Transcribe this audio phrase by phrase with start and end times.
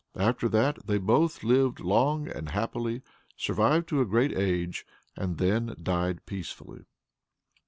[0.17, 3.03] After that they both lived long and happily,
[3.37, 4.83] survived to a great age,
[5.15, 6.85] and then died peacefully.